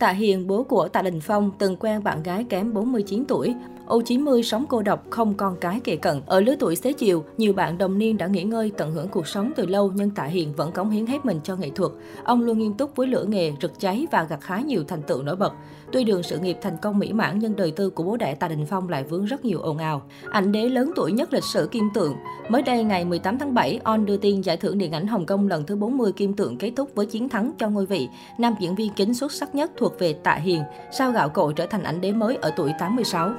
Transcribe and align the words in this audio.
Tạ 0.00 0.10
Hiền, 0.10 0.46
bố 0.46 0.62
của 0.62 0.88
Tạ 0.88 1.02
Đình 1.02 1.20
Phong, 1.20 1.50
từng 1.58 1.76
quen 1.76 2.04
bạn 2.04 2.22
gái 2.22 2.44
kém 2.44 2.74
49 2.74 3.24
tuổi. 3.24 3.54
U90 3.86 4.42
sống 4.42 4.64
cô 4.68 4.82
độc, 4.82 5.10
không 5.10 5.34
con 5.34 5.56
cái 5.60 5.80
kề 5.80 5.96
cận. 5.96 6.20
Ở 6.26 6.40
lứa 6.40 6.54
tuổi 6.58 6.76
xế 6.76 6.92
chiều, 6.92 7.24
nhiều 7.36 7.52
bạn 7.52 7.78
đồng 7.78 7.98
niên 7.98 8.16
đã 8.16 8.26
nghỉ 8.26 8.42
ngơi 8.42 8.72
tận 8.76 8.92
hưởng 8.92 9.08
cuộc 9.08 9.26
sống 9.26 9.52
từ 9.56 9.66
lâu 9.66 9.92
nhưng 9.94 10.10
Tạ 10.10 10.24
Hiền 10.24 10.52
vẫn 10.56 10.72
cống 10.72 10.90
hiến 10.90 11.06
hết 11.06 11.24
mình 11.24 11.40
cho 11.44 11.56
nghệ 11.56 11.70
thuật. 11.70 11.92
Ông 12.24 12.42
luôn 12.42 12.58
nghiêm 12.58 12.74
túc 12.74 12.96
với 12.96 13.06
lửa 13.06 13.24
nghề, 13.28 13.52
rực 13.62 13.80
cháy 13.80 14.06
và 14.10 14.22
gặt 14.24 14.44
hái 14.44 14.62
nhiều 14.62 14.84
thành 14.88 15.02
tựu 15.02 15.22
nổi 15.22 15.36
bật. 15.36 15.52
Tuy 15.92 16.04
đường 16.04 16.22
sự 16.22 16.38
nghiệp 16.38 16.56
thành 16.62 16.76
công 16.82 16.98
mỹ 16.98 17.12
mãn 17.12 17.38
nhưng 17.38 17.56
đời 17.56 17.70
tư 17.70 17.90
của 17.90 18.02
bố 18.02 18.16
đẻ 18.16 18.34
Tạ 18.34 18.48
Đình 18.48 18.66
Phong 18.66 18.88
lại 18.88 19.04
vướng 19.04 19.24
rất 19.24 19.44
nhiều 19.44 19.60
ồn 19.60 19.78
ào. 19.78 20.02
Ảnh 20.30 20.52
đế 20.52 20.68
lớn 20.68 20.92
tuổi 20.96 21.12
nhất 21.12 21.32
lịch 21.32 21.44
sử 21.44 21.68
kim 21.70 21.88
tượng. 21.94 22.14
Mới 22.48 22.62
đây 22.62 22.84
ngày 22.84 23.04
18 23.04 23.38
tháng 23.38 23.54
7, 23.54 23.80
On 23.84 24.06
đưa 24.06 24.16
tin 24.16 24.40
giải 24.40 24.56
thưởng 24.56 24.78
điện 24.78 24.92
ảnh 24.92 25.06
Hồng 25.06 25.26
Kông 25.26 25.48
lần 25.48 25.66
thứ 25.66 25.76
40 25.76 26.12
kim 26.12 26.32
tượng 26.32 26.58
kết 26.58 26.72
thúc 26.76 26.90
với 26.94 27.06
chiến 27.06 27.28
thắng 27.28 27.52
cho 27.58 27.68
ngôi 27.68 27.86
vị. 27.86 28.08
Nam 28.38 28.54
diễn 28.60 28.74
viên 28.74 28.92
kính 28.92 29.14
xuất 29.14 29.32
sắc 29.32 29.54
nhất 29.54 29.70
thuộc 29.76 29.85
thuộc 29.86 29.98
về 29.98 30.12
Tạ 30.22 30.34
Hiền, 30.34 30.62
sao 30.90 31.12
gạo 31.12 31.28
cội 31.28 31.52
trở 31.56 31.66
thành 31.66 31.82
ảnh 31.82 32.00
đế 32.00 32.12
mới 32.12 32.38
ở 32.42 32.50
tuổi 32.56 32.72
86. 32.78 33.30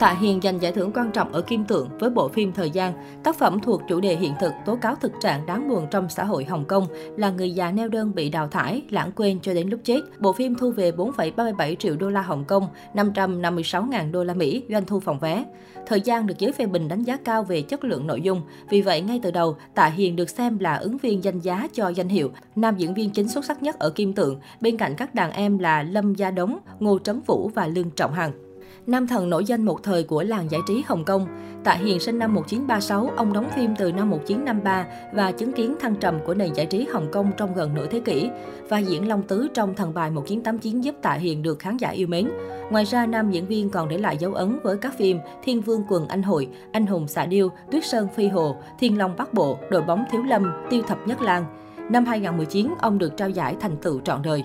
Tạ 0.00 0.12
Hiền 0.20 0.40
giành 0.42 0.62
giải 0.62 0.72
thưởng 0.72 0.92
quan 0.94 1.10
trọng 1.12 1.32
ở 1.32 1.42
Kim 1.42 1.64
Tượng 1.64 1.88
với 1.98 2.10
bộ 2.10 2.28
phim 2.28 2.52
Thời 2.52 2.70
gian. 2.70 2.92
Tác 3.22 3.36
phẩm 3.36 3.60
thuộc 3.60 3.82
chủ 3.88 4.00
đề 4.00 4.16
hiện 4.16 4.34
thực 4.40 4.52
tố 4.66 4.76
cáo 4.76 4.94
thực 4.94 5.12
trạng 5.20 5.46
đáng 5.46 5.68
buồn 5.68 5.86
trong 5.90 6.08
xã 6.08 6.24
hội 6.24 6.44
Hồng 6.44 6.64
Kông 6.64 6.86
là 7.16 7.30
người 7.30 7.50
già 7.50 7.70
neo 7.70 7.88
đơn 7.88 8.14
bị 8.14 8.30
đào 8.30 8.48
thải, 8.48 8.82
lãng 8.90 9.12
quên 9.12 9.40
cho 9.40 9.54
đến 9.54 9.68
lúc 9.68 9.80
chết. 9.84 10.00
Bộ 10.18 10.32
phim 10.32 10.54
thu 10.54 10.70
về 10.70 10.92
4,37 10.92 11.74
triệu 11.74 11.96
đô 11.96 12.10
la 12.10 12.22
Hồng 12.22 12.44
Kông, 12.44 12.68
556.000 12.94 14.12
đô 14.12 14.24
la 14.24 14.34
Mỹ 14.34 14.62
doanh 14.70 14.84
thu 14.84 15.00
phòng 15.00 15.18
vé. 15.18 15.44
Thời 15.86 16.00
gian 16.00 16.26
được 16.26 16.38
giới 16.38 16.52
phê 16.52 16.66
bình 16.66 16.88
đánh 16.88 17.02
giá 17.02 17.16
cao 17.16 17.42
về 17.42 17.62
chất 17.62 17.84
lượng 17.84 18.06
nội 18.06 18.20
dung. 18.20 18.42
Vì 18.70 18.82
vậy, 18.82 19.00
ngay 19.00 19.20
từ 19.22 19.30
đầu, 19.30 19.56
Tạ 19.74 19.86
Hiền 19.86 20.16
được 20.16 20.30
xem 20.30 20.58
là 20.58 20.76
ứng 20.76 20.98
viên 20.98 21.24
danh 21.24 21.38
giá 21.38 21.68
cho 21.72 21.88
danh 21.88 22.08
hiệu 22.08 22.30
nam 22.56 22.76
diễn 22.76 22.94
viên 22.94 23.10
chính 23.10 23.28
xuất 23.28 23.44
sắc 23.44 23.62
nhất 23.62 23.78
ở 23.78 23.90
Kim 23.90 24.12
Tượng, 24.12 24.40
bên 24.60 24.76
cạnh 24.76 24.94
các 24.96 25.14
đàn 25.14 25.32
em 25.32 25.58
là 25.58 25.82
Lâm 25.82 26.14
Gia 26.14 26.30
Đống, 26.30 26.58
Ngô 26.78 26.98
Trấn 26.98 27.20
Vũ 27.26 27.50
và 27.54 27.66
Lương 27.66 27.90
Trọng 27.90 28.12
Hằng. 28.12 28.49
Nam 28.90 29.06
thần 29.06 29.30
nổi 29.30 29.44
danh 29.44 29.64
một 29.64 29.82
thời 29.82 30.04
của 30.04 30.22
làng 30.22 30.50
giải 30.50 30.60
trí 30.66 30.82
Hồng 30.86 31.04
Kông. 31.04 31.26
Tạ 31.64 31.72
Hiền 31.72 32.00
sinh 32.00 32.18
năm 32.18 32.34
1936, 32.34 33.10
ông 33.16 33.32
đóng 33.32 33.48
phim 33.56 33.74
từ 33.78 33.92
năm 33.92 34.10
1953 34.10 34.86
và 35.12 35.32
chứng 35.32 35.52
kiến 35.52 35.74
thăng 35.80 35.94
trầm 35.96 36.18
của 36.26 36.34
nền 36.34 36.52
giải 36.54 36.66
trí 36.66 36.86
Hồng 36.92 37.08
Kông 37.12 37.30
trong 37.36 37.54
gần 37.54 37.74
nửa 37.74 37.86
thế 37.86 38.00
kỷ. 38.00 38.30
Và 38.68 38.78
diễn 38.78 39.08
Long 39.08 39.22
Tứ 39.22 39.48
trong 39.54 39.74
Thần 39.74 39.94
bài 39.94 40.10
1989 40.10 40.80
giúp 40.80 40.94
Tạ 41.02 41.12
Hiền 41.12 41.42
được 41.42 41.58
khán 41.58 41.76
giả 41.76 41.88
yêu 41.88 42.06
mến. 42.06 42.30
Ngoài 42.70 42.84
ra, 42.84 43.06
nam 43.06 43.30
diễn 43.30 43.46
viên 43.46 43.70
còn 43.70 43.88
để 43.88 43.98
lại 43.98 44.16
dấu 44.16 44.34
ấn 44.34 44.58
với 44.62 44.76
các 44.76 44.98
phim 44.98 45.18
Thiên 45.42 45.60
Vương 45.60 45.84
Quần 45.88 46.08
Anh 46.08 46.22
Hội, 46.22 46.48
Anh 46.72 46.86
Hùng 46.86 47.08
Xạ 47.08 47.26
Điêu, 47.26 47.48
Tuyết 47.70 47.86
Sơn 47.86 48.08
Phi 48.16 48.28
Hồ, 48.28 48.56
Thiên 48.78 48.98
Long 48.98 49.16
Bắc 49.16 49.34
Bộ, 49.34 49.58
Đội 49.70 49.82
bóng 49.82 50.04
Thiếu 50.10 50.22
Lâm, 50.22 50.52
Tiêu 50.70 50.82
Thập 50.82 51.08
Nhất 51.08 51.22
Lan. 51.22 51.44
Năm 51.90 52.04
2019, 52.04 52.74
ông 52.80 52.98
được 52.98 53.16
trao 53.16 53.30
giải 53.30 53.56
thành 53.60 53.76
tựu 53.76 54.00
trọn 54.00 54.22
đời. 54.22 54.42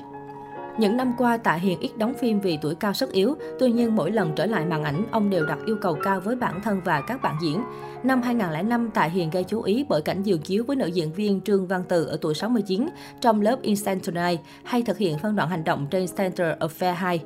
Những 0.77 0.97
năm 0.97 1.13
qua, 1.17 1.37
Tạ 1.37 1.53
Hiền 1.53 1.79
ít 1.79 1.91
đóng 1.97 2.13
phim 2.13 2.39
vì 2.39 2.57
tuổi 2.61 2.75
cao 2.75 2.93
sức 2.93 3.11
yếu. 3.11 3.35
Tuy 3.59 3.71
nhiên, 3.71 3.95
mỗi 3.95 4.11
lần 4.11 4.31
trở 4.35 4.45
lại 4.45 4.65
màn 4.65 4.83
ảnh, 4.83 5.05
ông 5.11 5.29
đều 5.29 5.45
đặt 5.45 5.59
yêu 5.65 5.77
cầu 5.81 5.97
cao 6.03 6.19
với 6.19 6.35
bản 6.35 6.61
thân 6.61 6.81
và 6.85 7.01
các 7.01 7.21
bạn 7.21 7.35
diễn. 7.41 7.63
Năm 8.03 8.21
2005, 8.21 8.91
Tạ 8.91 9.03
Hiền 9.03 9.29
gây 9.29 9.43
chú 9.43 9.61
ý 9.61 9.85
bởi 9.89 10.01
cảnh 10.01 10.23
dường 10.23 10.41
chiếu 10.41 10.63
với 10.67 10.75
nữ 10.75 10.87
diễn 10.87 11.13
viên 11.13 11.41
Trương 11.41 11.67
Văn 11.67 11.83
Từ 11.89 12.05
ở 12.05 12.17
tuổi 12.21 12.33
69 12.33 12.87
trong 13.21 13.41
lớp 13.41 13.61
Instant 13.61 14.05
Tonight 14.05 14.39
hay 14.63 14.81
thực 14.81 14.97
hiện 14.97 15.17
phân 15.17 15.35
đoạn 15.35 15.49
hành 15.49 15.63
động 15.63 15.87
trên 15.91 16.05
Center 16.17 16.47
Affair 16.59 16.93
2. 16.93 17.21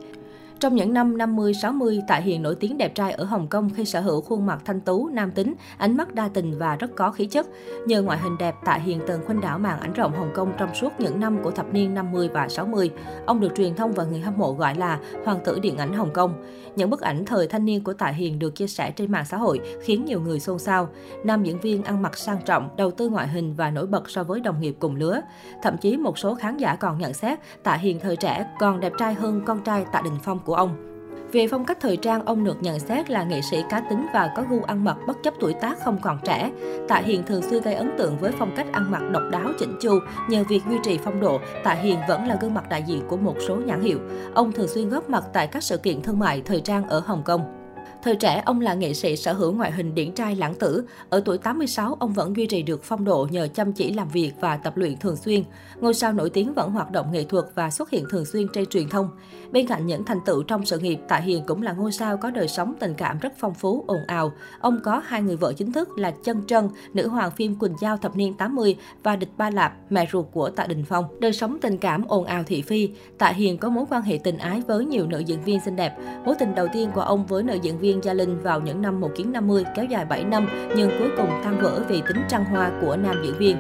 Trong 0.60 0.76
những 0.76 0.94
năm 0.94 1.18
50-60, 1.18 2.02
Tạ 2.08 2.16
Hiền 2.16 2.42
nổi 2.42 2.56
tiếng 2.56 2.78
đẹp 2.78 2.96
trai 2.96 3.12
ở 3.12 3.24
Hồng 3.24 3.48
Kông 3.48 3.70
khi 3.70 3.86
sở 3.86 4.00
hữu 4.00 4.22
khuôn 4.22 4.46
mặt 4.46 4.62
thanh 4.66 4.82
tú, 4.82 5.10
nam 5.10 5.32
tính, 5.32 5.54
ánh 5.78 5.98
mắt 5.98 6.16
đa 6.16 6.30
tình 6.34 6.58
và 6.58 6.76
rất 6.76 6.96
có 6.96 7.12
khí 7.12 7.26
chất. 7.26 7.48
Nhờ 7.86 8.02
ngoại 8.02 8.20
hình 8.20 8.38
đẹp, 8.38 8.56
Tạ 8.66 8.74
Hiền 8.74 9.00
từng 9.08 9.22
khuynh 9.26 9.42
đảo 9.42 9.60
màn 9.60 9.80
ảnh 9.80 9.94
rộng 9.94 10.14
Hồng 10.14 10.32
Kông 10.34 10.52
trong 10.58 10.76
suốt 10.76 10.94
những 11.00 11.20
năm 11.20 11.44
của 11.44 11.52
thập 11.52 11.74
niên 11.74 11.94
50 11.94 12.30
và 12.34 12.50
60. 12.50 12.92
Ông 13.26 13.40
được 13.40 13.56
truyền 13.56 13.76
thông 13.76 13.92
và 13.92 14.04
người 14.04 14.20
hâm 14.20 14.38
mộ 14.38 14.54
gọi 14.54 14.76
là 14.76 15.00
Hoàng 15.26 15.40
tử 15.46 15.60
điện 15.60 15.78
ảnh 15.78 15.94
Hồng 15.94 16.14
Kông. 16.14 16.34
Những 16.76 16.90
bức 16.90 17.02
ảnh 17.02 17.26
thời 17.26 17.48
thanh 17.48 17.66
niên 17.66 17.84
của 17.84 17.94
Tạ 17.94 18.08
Hiền 18.08 18.40
được 18.40 18.56
chia 18.56 18.68
sẻ 18.68 18.92
trên 18.92 19.12
mạng 19.12 19.26
xã 19.26 19.38
hội 19.38 19.60
khiến 19.82 20.06
nhiều 20.06 20.22
người 20.22 20.40
xôn 20.40 20.60
xao. 20.60 20.90
Nam 21.24 21.44
diễn 21.44 21.60
viên 21.60 21.84
ăn 21.84 22.02
mặc 22.02 22.18
sang 22.18 22.42
trọng, 22.46 22.70
đầu 22.78 22.92
tư 22.92 23.10
ngoại 23.10 23.28
hình 23.28 23.54
và 23.54 23.72
nổi 23.72 23.88
bật 23.88 24.10
so 24.10 24.24
với 24.24 24.40
đồng 24.40 24.62
nghiệp 24.62 24.76
cùng 24.80 24.96
lứa. 24.96 25.22
Thậm 25.64 25.78
chí 25.78 25.98
một 25.98 26.18
số 26.18 26.36
khán 26.36 26.58
giả 26.58 26.76
còn 26.76 26.98
nhận 26.98 27.14
xét 27.14 27.40
Tạ 27.64 27.74
Hiền 27.74 28.00
thời 28.00 28.16
trẻ 28.16 28.46
còn 28.60 28.80
đẹp 28.80 28.94
trai 28.98 29.14
hơn 29.14 29.42
con 29.46 29.64
trai 29.64 29.86
Tạ 29.92 30.02
Đình 30.02 30.18
Phong 30.24 30.40
của 30.49 30.49
ông. 30.54 30.86
Về 31.32 31.48
phong 31.48 31.66
cách 31.66 31.78
thời 31.82 31.98
trang, 31.98 32.26
ông 32.26 32.44
được 32.44 32.58
nhận 32.62 32.80
xét 32.80 33.10
là 33.10 33.24
nghệ 33.24 33.42
sĩ 33.52 33.64
cá 33.70 33.80
tính 33.80 34.08
và 34.14 34.34
có 34.36 34.44
gu 34.50 34.62
ăn 34.62 34.84
mặc 34.84 34.98
bất 35.08 35.18
chấp 35.24 35.34
tuổi 35.40 35.54
tác 35.54 35.78
không 35.84 35.98
còn 36.02 36.20
trẻ. 36.26 36.52
Tạ 36.88 36.96
Hiền 36.96 37.24
thường 37.24 37.42
xuyên 37.42 37.64
gây 37.64 37.74
ấn 37.74 37.92
tượng 37.98 38.18
với 38.18 38.32
phong 38.40 38.56
cách 38.56 38.68
ăn 38.72 38.92
mặc 38.92 39.02
độc 39.12 39.24
đáo 39.32 39.52
chỉnh 39.60 39.78
chu. 39.82 40.00
Nhờ 40.30 40.44
việc 40.50 40.62
duy 40.70 40.78
trì 40.84 40.98
phong 40.98 41.20
độ, 41.20 41.40
Tạ 41.64 41.74
Hiền 41.74 42.00
vẫn 42.08 42.28
là 42.28 42.38
gương 42.42 42.54
mặt 42.54 42.70
đại 42.70 42.84
diện 42.84 43.02
của 43.08 43.18
một 43.18 43.36
số 43.48 43.56
nhãn 43.56 43.82
hiệu. 43.82 44.00
Ông 44.34 44.52
thường 44.52 44.68
xuyên 44.68 44.90
góp 44.90 45.10
mặt 45.10 45.24
tại 45.34 45.48
các 45.48 45.64
sự 45.64 45.78
kiện 45.78 46.02
thương 46.02 46.20
mại 46.20 46.42
thời 46.42 46.62
trang 46.62 46.88
ở 46.88 47.00
Hồng 47.00 47.24
Kông. 47.24 47.59
Thời 48.04 48.16
trẻ, 48.16 48.44
ông 48.46 48.62
là 48.62 48.74
nghệ 48.74 48.94
sĩ 48.94 49.16
sở 49.16 49.34
hữu 49.34 49.52
ngoại 49.52 49.72
hình 49.72 49.96
điển 49.96 50.12
trai 50.12 50.36
lãng 50.36 50.56
tử. 50.56 50.84
Ở 51.10 51.22
tuổi 51.26 51.38
86, 51.38 51.98
ông 52.00 52.14
vẫn 52.14 52.36
duy 52.36 52.46
trì 52.46 52.62
được 52.62 52.84
phong 52.84 53.06
độ 53.06 53.28
nhờ 53.32 53.48
chăm 53.54 53.74
chỉ 53.74 53.94
làm 53.94 54.10
việc 54.10 54.32
và 54.40 54.58
tập 54.58 54.78
luyện 54.78 54.98
thường 54.98 55.16
xuyên. 55.16 55.44
Ngôi 55.80 55.94
sao 55.94 56.14
nổi 56.14 56.30
tiếng 56.30 56.54
vẫn 56.54 56.72
hoạt 56.72 56.92
động 56.92 57.12
nghệ 57.12 57.24
thuật 57.24 57.46
và 57.56 57.70
xuất 57.70 57.90
hiện 57.90 58.06
thường 58.10 58.26
xuyên 58.26 58.48
trên 58.54 58.66
truyền 58.66 58.90
thông. 58.90 59.10
Bên 59.52 59.68
cạnh 59.68 59.86
những 59.86 60.04
thành 60.04 60.20
tựu 60.26 60.44
trong 60.44 60.66
sự 60.66 60.80
nghiệp, 60.80 61.00
Tạ 61.08 61.18
Hiền 61.18 61.44
cũng 61.48 61.62
là 61.62 61.72
ngôi 61.72 61.92
sao 61.92 62.18
có 62.18 62.32
đời 62.32 62.48
sống 62.48 62.74
tình 62.80 62.94
cảm 62.94 63.20
rất 63.20 63.34
phong 63.40 63.54
phú, 63.54 63.84
ồn 63.88 64.00
ào. 64.08 64.32
Ông 64.60 64.80
có 64.84 65.02
hai 65.06 65.22
người 65.22 65.36
vợ 65.36 65.54
chính 65.54 65.72
thức 65.72 65.98
là 65.98 66.12
Chân 66.12 66.42
Trân, 66.48 66.70
nữ 66.94 67.08
hoàng 67.08 67.32
phim 67.32 67.56
Quỳnh 67.56 67.76
Giao 67.82 67.98
thập 67.98 68.16
niên 68.16 68.34
80 68.34 68.76
và 69.04 69.16
Địch 69.16 69.32
Ba 69.38 69.50
Lạp, 69.50 69.74
mẹ 69.90 70.08
ruột 70.12 70.26
của 70.32 70.50
Tạ 70.50 70.66
Đình 70.66 70.86
Phong. 70.86 71.06
Đời 71.20 71.34
sống 71.34 71.58
tình 71.62 71.78
cảm 71.78 72.06
ồn 72.08 72.26
ào 72.26 72.44
thị 72.44 72.62
phi, 72.62 72.90
Tạ 73.18 73.30
Hiền 73.30 73.58
có 73.58 73.70
mối 73.70 73.86
quan 73.90 74.02
hệ 74.02 74.20
tình 74.24 74.38
ái 74.38 74.62
với 74.68 74.86
nhiều 74.86 75.08
nữ 75.08 75.20
diễn 75.20 75.44
viên 75.44 75.60
xinh 75.60 75.76
đẹp. 75.76 75.98
Mối 76.26 76.36
tình 76.40 76.56
đầu 76.56 76.68
tiên 76.74 76.90
của 76.96 77.02
ông 77.02 77.26
với 77.26 77.44
nữ 77.44 77.58
diễn 77.62 77.78
viên 77.80 77.89
viên 77.90 78.04
Gia 78.04 78.14
Linh 78.14 78.40
vào 78.44 78.62
những 78.62 78.82
năm 78.82 79.00
1950 79.00 79.66
kéo 79.76 79.86
dài 79.86 80.06
7 80.06 80.24
năm 80.24 80.48
nhưng 80.76 80.90
cuối 81.00 81.10
cùng 81.18 81.30
tan 81.44 81.60
vỡ 81.62 81.84
vì 81.88 82.02
tính 82.08 82.22
trăng 82.30 82.46
hoa 82.46 82.72
của 82.82 82.96
nam 82.96 83.16
diễn 83.24 83.34
viên. 83.38 83.58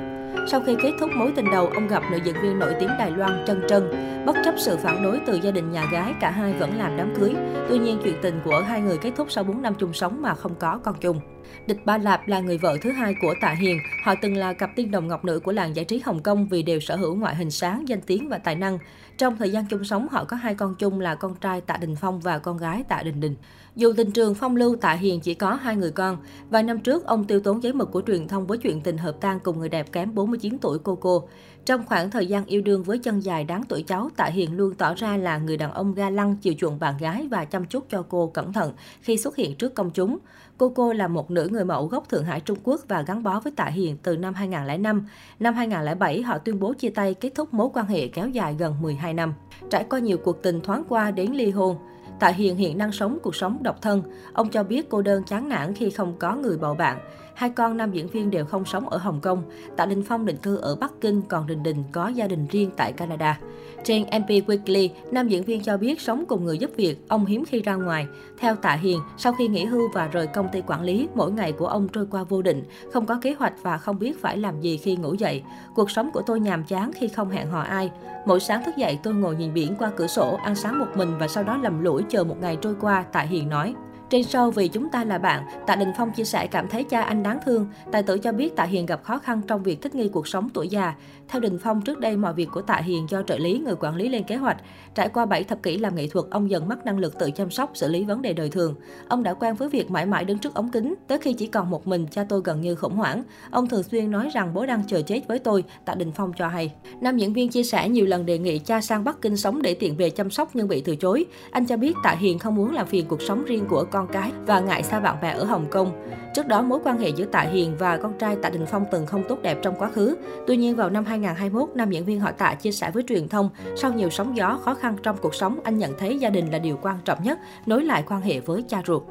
Sau 0.47 0.61
khi 0.65 0.75
kết 0.81 0.93
thúc 0.99 1.09
mối 1.15 1.33
tình 1.35 1.51
đầu, 1.51 1.67
ông 1.67 1.87
gặp 1.87 2.03
nữ 2.11 2.17
diễn 2.23 2.35
viên 2.43 2.59
nổi 2.59 2.75
tiếng 2.79 2.89
Đài 2.99 3.11
Loan 3.11 3.43
Trân 3.47 3.61
Trân. 3.67 3.91
Bất 4.25 4.35
chấp 4.45 4.53
sự 4.57 4.77
phản 4.77 5.03
đối 5.03 5.19
từ 5.27 5.39
gia 5.43 5.51
đình 5.51 5.71
nhà 5.71 5.85
gái, 5.91 6.13
cả 6.21 6.31
hai 6.31 6.53
vẫn 6.53 6.77
làm 6.77 6.97
đám 6.97 7.13
cưới. 7.19 7.33
Tuy 7.69 7.77
nhiên, 7.77 7.99
chuyện 8.03 8.15
tình 8.21 8.41
của 8.45 8.61
hai 8.67 8.81
người 8.81 8.97
kết 8.97 9.11
thúc 9.17 9.31
sau 9.31 9.43
4 9.43 9.61
năm 9.61 9.73
chung 9.79 9.93
sống 9.93 10.21
mà 10.21 10.35
không 10.35 10.55
có 10.59 10.79
con 10.83 10.95
chung. 11.01 11.19
Địch 11.67 11.85
Ba 11.85 11.97
Lạp 11.97 12.27
là 12.27 12.39
người 12.39 12.57
vợ 12.57 12.77
thứ 12.81 12.91
hai 12.91 13.15
của 13.21 13.33
Tạ 13.41 13.49
Hiền. 13.49 13.77
Họ 14.03 14.13
từng 14.21 14.35
là 14.35 14.53
cặp 14.53 14.69
tiên 14.75 14.91
đồng 14.91 15.07
ngọc 15.07 15.25
nữ 15.25 15.39
của 15.39 15.51
làng 15.51 15.75
giải 15.75 15.85
trí 15.85 16.01
Hồng 16.05 16.19
Kông 16.19 16.47
vì 16.47 16.63
đều 16.63 16.79
sở 16.79 16.95
hữu 16.95 17.15
ngoại 17.15 17.35
hình 17.35 17.51
sáng, 17.51 17.87
danh 17.87 18.01
tiếng 18.01 18.29
và 18.29 18.37
tài 18.37 18.55
năng. 18.55 18.79
Trong 19.17 19.37
thời 19.37 19.49
gian 19.51 19.65
chung 19.69 19.83
sống, 19.83 20.07
họ 20.11 20.23
có 20.23 20.37
hai 20.37 20.55
con 20.55 20.75
chung 20.75 20.99
là 20.99 21.15
con 21.15 21.35
trai 21.35 21.61
Tạ 21.61 21.77
Đình 21.77 21.95
Phong 21.95 22.19
và 22.19 22.39
con 22.39 22.57
gái 22.57 22.83
Tạ 22.83 23.03
Đình 23.03 23.19
Đình. 23.19 23.35
Dù 23.75 23.93
tình 23.97 24.11
trường 24.11 24.33
phong 24.33 24.55
lưu 24.55 24.75
Tạ 24.75 24.93
Hiền 24.93 25.19
chỉ 25.21 25.33
có 25.33 25.53
hai 25.53 25.75
người 25.75 25.91
con, 25.91 26.17
vài 26.49 26.63
năm 26.63 26.79
trước 26.79 27.05
ông 27.05 27.25
tiêu 27.25 27.39
tốn 27.39 27.63
giấy 27.63 27.73
mực 27.73 27.91
của 27.91 28.01
truyền 28.07 28.27
thông 28.27 28.47
với 28.47 28.57
chuyện 28.57 28.81
tình 28.81 28.97
hợp 28.97 29.15
tan 29.21 29.39
cùng 29.39 29.59
người 29.59 29.69
đẹp 29.69 29.91
kém 29.91 30.15
49 30.15 30.57
tuổi 30.61 30.79
Coco. 30.79 31.21
Trong 31.69 31.85
khoảng 31.85 32.11
thời 32.11 32.27
gian 32.27 32.45
yêu 32.45 32.61
đương 32.61 32.83
với 32.83 32.99
chân 32.99 33.19
dài 33.19 33.43
đáng 33.43 33.63
tuổi 33.69 33.83
cháu, 33.83 34.09
Tạ 34.15 34.25
Hiền 34.25 34.57
luôn 34.57 34.73
tỏ 34.73 34.93
ra 34.93 35.17
là 35.17 35.37
người 35.37 35.57
đàn 35.57 35.71
ông 35.71 35.93
ga 35.93 36.09
lăng, 36.09 36.35
chiều 36.41 36.53
chuộng 36.57 36.79
bạn 36.79 36.97
gái 36.99 37.27
và 37.31 37.45
chăm 37.45 37.65
chút 37.65 37.85
cho 37.89 38.05
cô 38.09 38.27
cẩn 38.27 38.53
thận 38.53 38.73
khi 39.01 39.17
xuất 39.17 39.35
hiện 39.35 39.55
trước 39.55 39.75
công 39.75 39.91
chúng. 39.91 40.17
Coco 40.57 40.93
là 40.93 41.07
một 41.07 41.31
nữ 41.31 41.47
người 41.51 41.65
mẫu 41.65 41.87
gốc 41.87 42.09
Thượng 42.09 42.23
Hải 42.23 42.39
Trung 42.39 42.57
Quốc 42.63 42.81
và 42.87 43.01
gắn 43.01 43.23
bó 43.23 43.39
với 43.39 43.53
Tạ 43.55 43.65
Hiền 43.65 43.97
từ 44.03 44.17
năm 44.17 44.33
2005. 44.33 45.07
Năm 45.39 45.53
2007, 45.53 46.21
họ 46.21 46.37
tuyên 46.37 46.59
bố 46.59 46.73
chia 46.73 46.89
tay 46.89 47.13
kết 47.13 47.31
thúc 47.35 47.53
mối 47.53 47.69
quan 47.73 47.85
hệ 47.85 48.07
kéo 48.07 48.29
dài 48.29 48.55
gần 48.59 48.81
12 48.81 49.13
năm. 49.13 49.33
Trải 49.69 49.85
qua 49.89 49.99
nhiều 49.99 50.17
cuộc 50.17 50.41
tình 50.41 50.61
thoáng 50.61 50.83
qua 50.89 51.11
đến 51.11 51.31
ly 51.31 51.49
hôn, 51.49 51.77
Tạ 52.19 52.27
Hiền 52.27 52.55
hiện 52.55 52.77
đang 52.77 52.91
sống 52.91 53.17
cuộc 53.23 53.35
sống 53.35 53.57
độc 53.61 53.81
thân. 53.81 54.03
Ông 54.33 54.49
cho 54.49 54.63
biết 54.63 54.89
cô 54.89 55.01
đơn 55.01 55.23
chán 55.23 55.49
nản 55.49 55.73
khi 55.73 55.89
không 55.89 56.15
có 56.19 56.35
người 56.35 56.57
bầu 56.57 56.73
bạn. 56.73 56.97
Hai 57.39 57.49
con 57.49 57.77
nam 57.77 57.91
diễn 57.91 58.07
viên 58.07 58.31
đều 58.31 58.45
không 58.45 58.65
sống 58.65 58.89
ở 58.89 58.97
Hồng 58.97 59.19
Kông. 59.21 59.43
Tạ 59.77 59.85
Đình 59.85 60.03
Phong 60.03 60.25
định 60.25 60.37
cư 60.37 60.55
ở 60.55 60.75
Bắc 60.75 60.91
Kinh, 61.01 61.21
còn 61.21 61.47
Đình 61.47 61.63
Đình 61.63 61.83
có 61.91 62.07
gia 62.07 62.27
đình 62.27 62.47
riêng 62.51 62.69
tại 62.77 62.93
Canada. 62.93 63.39
Trên 63.83 64.03
MP 64.03 64.29
Weekly, 64.29 64.89
nam 65.11 65.27
diễn 65.27 65.43
viên 65.43 65.61
cho 65.61 65.77
biết 65.77 66.01
sống 66.01 66.25
cùng 66.27 66.45
người 66.45 66.57
giúp 66.57 66.71
việc, 66.75 67.07
ông 67.07 67.25
hiếm 67.25 67.45
khi 67.45 67.61
ra 67.61 67.75
ngoài. 67.75 68.07
Theo 68.39 68.55
Tạ 68.55 68.71
Hiền, 68.71 68.99
sau 69.17 69.33
khi 69.33 69.47
nghỉ 69.47 69.65
hưu 69.65 69.89
và 69.93 70.07
rời 70.07 70.27
công 70.27 70.49
ty 70.51 70.61
quản 70.67 70.81
lý, 70.81 71.07
mỗi 71.15 71.31
ngày 71.31 71.51
của 71.51 71.67
ông 71.67 71.87
trôi 71.87 72.05
qua 72.11 72.23
vô 72.23 72.41
định, 72.41 72.63
không 72.93 73.05
có 73.05 73.19
kế 73.21 73.33
hoạch 73.33 73.53
và 73.61 73.77
không 73.77 73.99
biết 73.99 74.21
phải 74.21 74.37
làm 74.37 74.61
gì 74.61 74.77
khi 74.77 74.95
ngủ 74.95 75.13
dậy. 75.13 75.43
Cuộc 75.75 75.91
sống 75.91 76.11
của 76.13 76.21
tôi 76.21 76.39
nhàm 76.39 76.63
chán 76.63 76.91
khi 76.95 77.07
không 77.07 77.29
hẹn 77.29 77.49
hò 77.49 77.59
ai. 77.61 77.91
Mỗi 78.25 78.39
sáng 78.39 78.63
thức 78.65 78.77
dậy 78.77 78.99
tôi 79.03 79.13
ngồi 79.13 79.35
nhìn 79.35 79.53
biển 79.53 79.75
qua 79.79 79.91
cửa 79.95 80.07
sổ, 80.07 80.39
ăn 80.43 80.55
sáng 80.55 80.79
một 80.79 80.87
mình 80.95 81.17
và 81.19 81.27
sau 81.27 81.43
đó 81.43 81.57
lầm 81.57 81.83
lũi 81.83 82.03
chờ 82.09 82.23
một 82.23 82.35
ngày 82.41 82.57
trôi 82.61 82.75
qua, 82.81 83.03
Tạ 83.11 83.21
Hiền 83.21 83.49
nói. 83.49 83.75
Trên 84.09 84.21
show 84.21 84.51
Vì 84.51 84.67
chúng 84.67 84.89
ta 84.89 85.03
là 85.03 85.17
bạn, 85.17 85.43
Tạ 85.67 85.75
Đình 85.75 85.91
Phong 85.97 86.11
chia 86.11 86.23
sẻ 86.23 86.47
cảm 86.47 86.67
thấy 86.67 86.83
cha 86.83 87.01
anh 87.01 87.23
đáng 87.23 87.39
thương. 87.45 87.67
Tài 87.91 88.03
tử 88.03 88.17
cho 88.17 88.31
biết 88.31 88.55
Tạ 88.55 88.63
Hiền 88.63 88.85
gặp 88.85 89.03
khó 89.03 89.19
khăn 89.19 89.41
trong 89.47 89.63
việc 89.63 89.81
thích 89.81 89.95
nghi 89.95 90.09
cuộc 90.09 90.27
sống 90.27 90.49
tuổi 90.53 90.67
già. 90.67 90.93
Theo 91.27 91.41
Đình 91.41 91.59
Phong, 91.63 91.81
trước 91.81 91.99
đây 91.99 92.17
mọi 92.17 92.33
việc 92.33 92.49
của 92.53 92.61
Tạ 92.61 92.75
Hiền 92.75 93.05
do 93.09 93.21
trợ 93.21 93.37
lý, 93.37 93.59
người 93.59 93.75
quản 93.79 93.95
lý 93.95 94.09
lên 94.09 94.23
kế 94.23 94.35
hoạch. 94.35 94.57
Trải 94.95 95.09
qua 95.09 95.25
7 95.25 95.43
thập 95.43 95.63
kỷ 95.63 95.77
làm 95.77 95.95
nghệ 95.95 96.07
thuật, 96.07 96.25
ông 96.31 96.49
dần 96.49 96.67
mất 96.67 96.85
năng 96.85 96.99
lực 96.99 97.19
tự 97.19 97.31
chăm 97.31 97.51
sóc, 97.51 97.71
xử 97.73 97.87
lý 97.87 98.03
vấn 98.03 98.21
đề 98.21 98.33
đời 98.33 98.49
thường. 98.49 98.75
Ông 99.07 99.23
đã 99.23 99.33
quen 99.33 99.55
với 99.55 99.69
việc 99.69 99.91
mãi 99.91 100.05
mãi 100.05 100.25
đứng 100.25 100.37
trước 100.37 100.53
ống 100.53 100.71
kính, 100.71 100.95
tới 101.07 101.17
khi 101.17 101.33
chỉ 101.33 101.47
còn 101.47 101.69
một 101.69 101.87
mình, 101.87 102.07
cha 102.11 102.23
tôi 102.29 102.41
gần 102.43 102.61
như 102.61 102.75
khủng 102.75 102.95
hoảng. 102.95 103.23
Ông 103.51 103.67
thường 103.67 103.83
xuyên 103.83 104.11
nói 104.11 104.29
rằng 104.33 104.53
bố 104.53 104.65
đang 104.65 104.83
chờ 104.87 105.01
chết 105.01 105.21
với 105.27 105.39
tôi, 105.39 105.63
Tạ 105.85 105.95
Đình 105.95 106.11
Phong 106.11 106.31
cho 106.37 106.47
hay. 106.47 106.73
Nam 107.01 107.17
diễn 107.17 107.33
viên 107.33 107.49
chia 107.49 107.63
sẻ 107.63 107.89
nhiều 107.89 108.05
lần 108.05 108.25
đề 108.25 108.37
nghị 108.37 108.59
cha 108.59 108.81
sang 108.81 109.03
Bắc 109.03 109.21
Kinh 109.21 109.37
sống 109.37 109.61
để 109.61 109.73
tiện 109.73 109.97
về 109.97 110.09
chăm 110.09 110.29
sóc 110.29 110.49
nhưng 110.53 110.67
bị 110.67 110.81
từ 110.81 110.95
chối. 110.95 111.25
Anh 111.51 111.65
cho 111.65 111.77
biết 111.77 111.93
Tạ 112.03 112.11
Hiền 112.11 112.39
không 112.39 112.55
muốn 112.55 112.73
làm 112.73 112.87
phiền 112.87 113.05
cuộc 113.07 113.21
sống 113.21 113.43
riêng 113.45 113.65
của 113.69 113.85
con 113.91 113.98
con 113.99 114.07
cái 114.07 114.31
và 114.45 114.59
ngại 114.59 114.83
xa 114.83 114.99
bạn 114.99 115.15
bè 115.21 115.31
ở 115.31 115.43
Hồng 115.43 115.65
Kông. 115.69 115.91
Trước 116.35 116.47
đó, 116.47 116.61
mối 116.61 116.79
quan 116.83 116.97
hệ 116.97 117.09
giữa 117.09 117.25
Tạ 117.25 117.41
Hiền 117.41 117.75
và 117.79 117.97
con 117.97 118.13
trai 118.17 118.35
Tạ 118.35 118.49
Đình 118.49 118.65
Phong 118.65 118.85
từng 118.91 119.05
không 119.05 119.23
tốt 119.29 119.41
đẹp 119.41 119.57
trong 119.61 119.75
quá 119.79 119.89
khứ. 119.89 120.17
Tuy 120.47 120.57
nhiên, 120.57 120.75
vào 120.75 120.89
năm 120.89 121.05
2021, 121.05 121.69
nam 121.75 121.91
diễn 121.91 122.05
viên 122.05 122.19
họ 122.19 122.31
Tạ 122.31 122.53
chia 122.53 122.71
sẻ 122.71 122.91
với 122.91 123.03
truyền 123.07 123.27
thông, 123.27 123.49
sau 123.75 123.93
nhiều 123.93 124.09
sóng 124.09 124.37
gió 124.37 124.59
khó 124.63 124.73
khăn 124.73 124.95
trong 125.03 125.17
cuộc 125.21 125.35
sống, 125.35 125.59
anh 125.63 125.77
nhận 125.77 125.97
thấy 125.97 126.19
gia 126.19 126.29
đình 126.29 126.51
là 126.51 126.59
điều 126.59 126.77
quan 126.81 126.97
trọng 127.05 127.23
nhất, 127.23 127.39
nối 127.65 127.83
lại 127.83 128.03
quan 128.07 128.21
hệ 128.21 128.39
với 128.39 128.63
cha 128.67 128.81
ruột. 128.85 129.03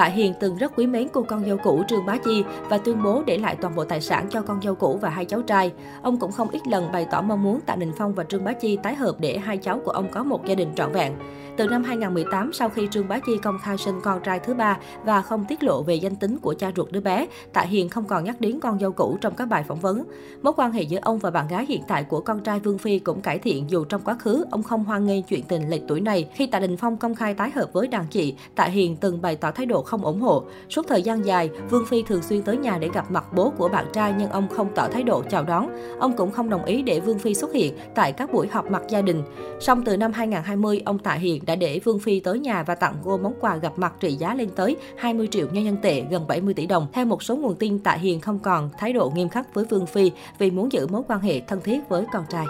Tạ 0.00 0.06
Hiền 0.06 0.34
từng 0.40 0.56
rất 0.56 0.72
quý 0.76 0.86
mến 0.86 1.08
cô 1.12 1.22
con 1.22 1.44
dâu 1.44 1.56
cũ 1.56 1.82
Trương 1.88 2.06
Bá 2.06 2.16
Chi 2.16 2.44
và 2.68 2.78
tuyên 2.78 3.02
bố 3.02 3.22
để 3.26 3.38
lại 3.38 3.56
toàn 3.60 3.74
bộ 3.74 3.84
tài 3.84 4.00
sản 4.00 4.26
cho 4.30 4.42
con 4.42 4.62
dâu 4.62 4.74
cũ 4.74 4.98
và 5.02 5.10
hai 5.10 5.24
cháu 5.24 5.42
trai. 5.42 5.72
Ông 6.02 6.18
cũng 6.18 6.32
không 6.32 6.48
ít 6.50 6.66
lần 6.68 6.92
bày 6.92 7.06
tỏ 7.10 7.22
mong 7.22 7.42
muốn 7.42 7.60
Tạ 7.60 7.76
Đình 7.76 7.92
Phong 7.98 8.14
và 8.14 8.24
Trương 8.24 8.44
Bá 8.44 8.52
Chi 8.52 8.78
tái 8.82 8.94
hợp 8.94 9.16
để 9.18 9.38
hai 9.38 9.56
cháu 9.56 9.80
của 9.84 9.90
ông 9.90 10.08
có 10.10 10.22
một 10.22 10.46
gia 10.46 10.54
đình 10.54 10.68
trọn 10.76 10.92
vẹn. 10.92 11.12
Từ 11.56 11.66
năm 11.66 11.84
2018, 11.84 12.52
sau 12.52 12.68
khi 12.68 12.88
Trương 12.90 13.08
Bá 13.08 13.18
Chi 13.18 13.32
công 13.42 13.58
khai 13.62 13.78
sinh 13.78 14.00
con 14.02 14.20
trai 14.22 14.38
thứ 14.38 14.54
ba 14.54 14.78
và 15.04 15.22
không 15.22 15.44
tiết 15.48 15.62
lộ 15.62 15.82
về 15.82 15.94
danh 15.94 16.16
tính 16.16 16.38
của 16.38 16.54
cha 16.54 16.72
ruột 16.76 16.92
đứa 16.92 17.00
bé, 17.00 17.26
Tạ 17.52 17.60
Hiền 17.60 17.88
không 17.88 18.04
còn 18.04 18.24
nhắc 18.24 18.40
đến 18.40 18.60
con 18.60 18.78
dâu 18.78 18.92
cũ 18.92 19.18
trong 19.20 19.34
các 19.34 19.46
bài 19.46 19.64
phỏng 19.68 19.80
vấn. 19.80 20.04
Mối 20.42 20.52
quan 20.56 20.72
hệ 20.72 20.82
giữa 20.82 20.98
ông 21.02 21.18
và 21.18 21.30
bạn 21.30 21.48
gái 21.48 21.66
hiện 21.66 21.82
tại 21.88 22.04
của 22.04 22.20
con 22.20 22.40
trai 22.40 22.60
Vương 22.60 22.78
Phi 22.78 22.98
cũng 22.98 23.20
cải 23.20 23.38
thiện 23.38 23.70
dù 23.70 23.84
trong 23.84 24.00
quá 24.04 24.14
khứ 24.14 24.44
ông 24.50 24.62
không 24.62 24.84
hoan 24.84 25.06
nghênh 25.06 25.22
chuyện 25.22 25.42
tình 25.48 25.68
lệch 25.68 25.82
tuổi 25.88 26.00
này. 26.00 26.28
Khi 26.34 26.46
Tạ 26.46 26.58
Đình 26.58 26.76
Phong 26.76 26.96
công 26.96 27.14
khai 27.14 27.34
tái 27.34 27.50
hợp 27.50 27.72
với 27.72 27.86
đàn 27.86 28.06
chị, 28.10 28.34
Tạ 28.54 28.64
Hiền 28.64 28.96
từng 28.96 29.22
bày 29.22 29.36
tỏ 29.36 29.50
thái 29.50 29.66
độ 29.66 29.82
không 29.90 30.04
ủng 30.04 30.20
hộ. 30.20 30.44
Suốt 30.68 30.86
thời 30.88 31.02
gian 31.02 31.26
dài, 31.26 31.50
Vương 31.70 31.86
Phi 31.86 32.02
thường 32.02 32.22
xuyên 32.22 32.42
tới 32.42 32.56
nhà 32.56 32.78
để 32.78 32.88
gặp 32.94 33.10
mặt 33.10 33.24
bố 33.32 33.52
của 33.58 33.68
bạn 33.68 33.86
trai 33.92 34.14
nhưng 34.18 34.30
ông 34.30 34.48
không 34.48 34.68
tỏ 34.74 34.88
thái 34.92 35.02
độ 35.02 35.22
chào 35.30 35.44
đón. 35.44 35.70
Ông 35.98 36.16
cũng 36.16 36.30
không 36.30 36.50
đồng 36.50 36.64
ý 36.64 36.82
để 36.82 37.00
Vương 37.00 37.18
Phi 37.18 37.34
xuất 37.34 37.52
hiện 37.52 37.74
tại 37.94 38.12
các 38.12 38.32
buổi 38.32 38.46
họp 38.46 38.70
mặt 38.70 38.82
gia 38.88 39.02
đình. 39.02 39.22
Song 39.60 39.82
từ 39.84 39.96
năm 39.96 40.12
2020, 40.12 40.82
ông 40.84 40.98
Tạ 40.98 41.12
Hiền 41.12 41.42
đã 41.46 41.54
để 41.54 41.80
Vương 41.84 41.98
Phi 41.98 42.20
tới 42.20 42.38
nhà 42.38 42.62
và 42.62 42.74
tặng 42.74 42.94
cô 43.04 43.18
món 43.18 43.34
quà 43.40 43.56
gặp 43.56 43.72
mặt 43.76 43.92
trị 44.00 44.12
giá 44.12 44.34
lên 44.34 44.50
tới 44.56 44.76
20 44.96 45.28
triệu 45.30 45.46
nhân 45.52 45.64
dân 45.64 45.76
tệ, 45.82 46.04
gần 46.10 46.26
70 46.26 46.54
tỷ 46.54 46.66
đồng. 46.66 46.86
Theo 46.92 47.04
một 47.04 47.22
số 47.22 47.36
nguồn 47.36 47.54
tin, 47.54 47.78
Tạ 47.78 47.92
Hiền 47.92 48.20
không 48.20 48.38
còn 48.38 48.70
thái 48.78 48.92
độ 48.92 49.12
nghiêm 49.14 49.28
khắc 49.28 49.54
với 49.54 49.64
Vương 49.64 49.86
Phi 49.86 50.10
vì 50.38 50.50
muốn 50.50 50.72
giữ 50.72 50.86
mối 50.86 51.02
quan 51.08 51.20
hệ 51.20 51.40
thân 51.40 51.60
thiết 51.60 51.88
với 51.88 52.04
con 52.12 52.24
trai. 52.30 52.46